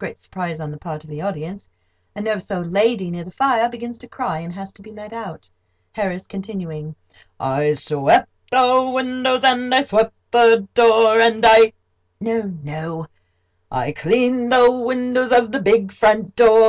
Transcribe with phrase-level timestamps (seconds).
[0.00, 1.70] Great surprise on the part of the audience.
[2.16, 5.48] Nervous old lady near the fire begins to cry, and has to be led out.]
[5.92, 6.96] HARRIS (continuing):
[7.38, 11.72] "'I swept the windows and I swept the door, And I—'
[12.18, 13.06] No—no,
[13.70, 16.64] I cleaned the windows of the big front door.